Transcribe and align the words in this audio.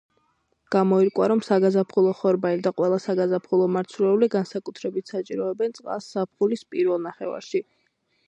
გამოირკვა, 0.75 1.25
რომ 1.31 1.41
საგაზაფხულო 1.47 2.13
ხორბალი 2.21 2.63
და 2.67 2.71
ყველა 2.79 2.97
საგაზაფხულო 3.03 3.67
მარცვლეული 3.75 4.31
განსაკუთრებით 4.37 5.13
საჭიროებენ 5.15 5.77
წყალს 5.79 6.09
ზაფხულის 6.15 6.67
პირველ 6.77 7.05
ნახევარში. 7.09 7.63